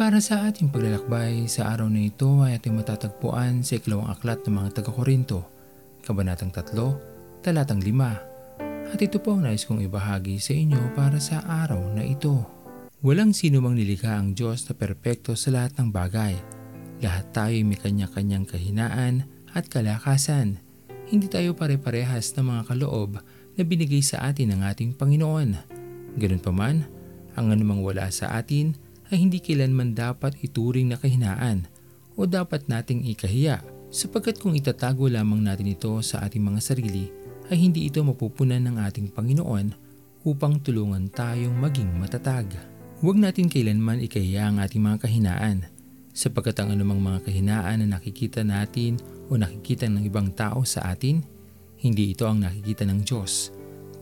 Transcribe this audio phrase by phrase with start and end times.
[0.00, 4.56] para sa ating paglalakbay sa araw na ito ay ating matatagpuan sa ikalawang aklat ng
[4.56, 5.44] mga taga-Korinto,
[6.00, 8.96] Kabanatang 3, Talatang 5.
[8.96, 12.32] At ito po ang nais kong ibahagi sa inyo para sa araw na ito.
[13.04, 16.32] Walang sino mang nilikha ang Diyos na perpekto sa lahat ng bagay.
[17.04, 20.64] Lahat tayo may kanya-kanyang kahinaan at kalakasan.
[21.12, 23.20] Hindi tayo pare-parehas ng mga kaloob
[23.52, 25.60] na binigay sa atin ng ating Panginoon.
[26.16, 26.88] Ganun pa man,
[27.36, 31.66] ang anumang wala sa atin ay hindi kailanman dapat ituring na kahinaan
[32.14, 37.10] o dapat nating ikahiya sapagkat kung itatago lamang natin ito sa ating mga sarili
[37.50, 39.74] ay hindi ito mapupunan ng ating Panginoon
[40.22, 42.46] upang tulungan tayong maging matatag.
[43.02, 45.66] Huwag natin kailanman ikahiya ang ating mga kahinaan
[46.14, 51.22] sapagkat ang anumang mga kahinaan na nakikita natin o nakikita ng ibang tao sa atin,
[51.80, 53.50] hindi ito ang nakikita ng Diyos.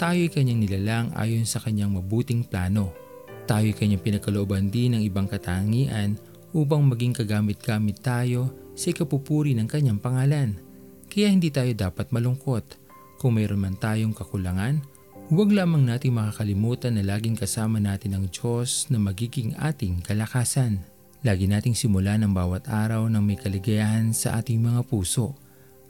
[0.00, 3.05] Tayo ay kanyang nilalang ayon sa kanyang mabuting plano
[3.46, 6.18] tayo kanyang pinagkalooban din ng ibang katangian
[6.50, 10.58] upang maging kagamit-gamit tayo sa ikapupuri ng kanyang pangalan.
[11.06, 12.82] Kaya hindi tayo dapat malungkot.
[13.16, 14.84] Kung mayroon man tayong kakulangan,
[15.32, 20.84] huwag lamang nating makakalimutan na laging kasama natin ang Diyos na magiging ating kalakasan.
[21.24, 25.32] Lagi nating simulan ang bawat araw ng may kaligayahan sa ating mga puso.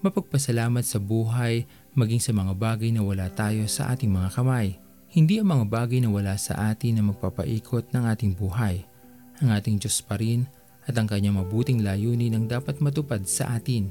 [0.06, 1.66] Mapagpasalamat sa buhay
[1.98, 4.78] maging sa mga bagay na wala tayo sa ating mga kamay
[5.16, 8.84] hindi ang mga bagay na wala sa atin na magpapaikot ng ating buhay.
[9.40, 10.44] Ang ating Diyos pa rin
[10.84, 13.88] at ang kanyang mabuting layunin ang dapat matupad sa atin.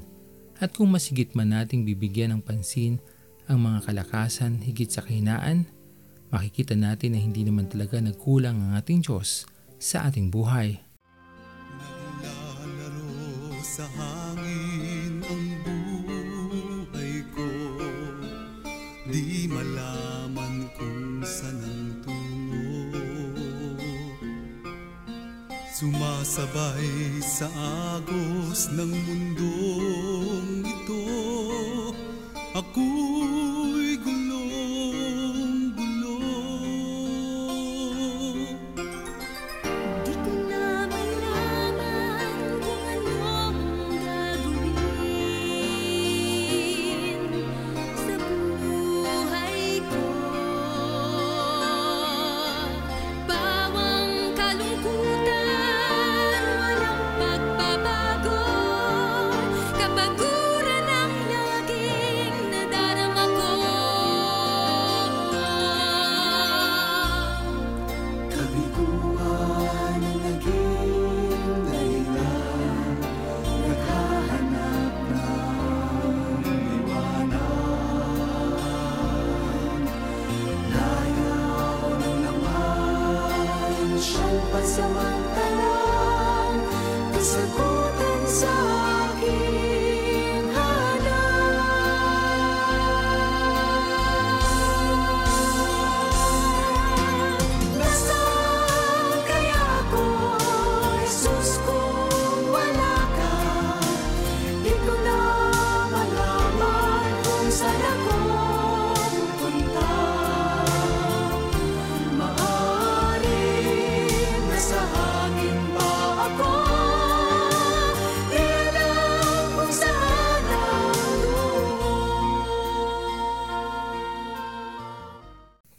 [0.62, 3.02] At kung masigit man nating bibigyan ng pansin
[3.50, 5.66] ang mga kalakasan higit sa kahinaan,
[6.30, 9.50] makikita natin na hindi naman talaga nagkulang ang ating Diyos
[9.82, 10.78] sa ating buhay.
[13.66, 17.50] Sa hangin ang buhay ko
[19.10, 20.05] Di malaman
[25.76, 27.52] Sumasabay sa
[27.92, 31.04] agos ng mundong ito.
[32.56, 33.15] Ako'y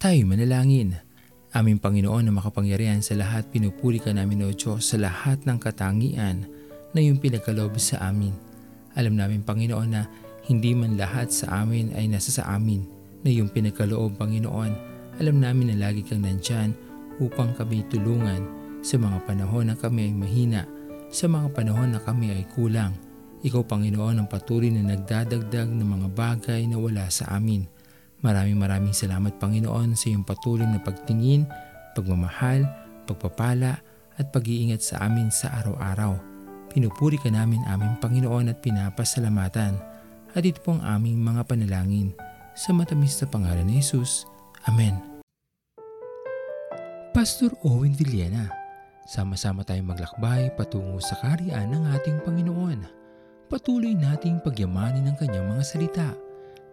[0.07, 0.95] Tayo manalangin.
[1.51, 6.47] Aming Panginoon na makapangyarihan sa lahat, pinupuri ka namin o Diyos sa lahat ng katangian
[6.95, 8.31] na iyong pinagkaloob sa amin.
[8.95, 10.07] Alam namin Panginoon na
[10.47, 12.87] hindi man lahat sa amin ay nasa sa amin
[13.19, 14.71] na iyong pinagkaloob Panginoon.
[15.19, 16.71] Alam namin na lagi kang nandyan
[17.19, 18.47] upang kami tulungan
[18.79, 20.63] sa mga panahon na kami ay mahina,
[21.11, 22.95] sa mga panahon na kami ay kulang.
[23.43, 27.67] Ikaw Panginoon ang patuloy na nagdadagdag ng mga bagay na wala sa amin.
[28.25, 31.45] Maraming maraming salamat Panginoon sa iyong patuloy na pagtingin,
[31.93, 32.65] pagmamahal,
[33.05, 33.77] pagpapala
[34.17, 36.17] at pag-iingat sa amin sa araw-araw.
[36.73, 39.77] Pinupuri ka namin aming Panginoon at pinapasalamatan.
[40.33, 42.13] At ito po ang aming mga panalangin
[42.57, 44.25] sa matamis na pangalan ni Jesus.
[44.65, 44.97] Amen.
[47.13, 48.49] Pastor Owen Villena,
[49.05, 52.81] sama-sama tayong maglakbay patungo sa kariyan ng ating Panginoon.
[53.49, 56.26] Patuloy nating pagyamanin ang kanyang mga salita